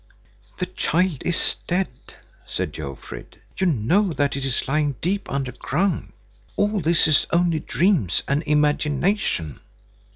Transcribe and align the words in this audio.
"The 0.57 0.65
child 0.65 1.21
is 1.23 1.57
dead," 1.67 1.87
said 2.47 2.73
Jofrid. 2.73 3.37
"You 3.59 3.67
know 3.67 4.13
that 4.13 4.35
it 4.35 4.43
is 4.45 4.67
lying 4.67 4.95
deep 4.99 5.29
under 5.31 5.51
ground. 5.51 6.13
All 6.55 6.79
this 6.81 7.07
is 7.07 7.27
only 7.31 7.59
dreams 7.59 8.23
and 8.27 8.41
imagination." 8.47 9.59